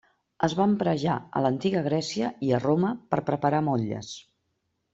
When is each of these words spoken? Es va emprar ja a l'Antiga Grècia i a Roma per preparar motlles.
Es 0.45 0.53
va 0.59 0.65
emprar 0.69 0.93
ja 1.03 1.17
a 1.39 1.43
l'Antiga 1.47 1.83
Grècia 1.89 2.31
i 2.47 2.49
a 2.51 2.63
Roma 2.65 2.95
per 3.13 3.21
preparar 3.31 3.61
motlles. 3.71 4.11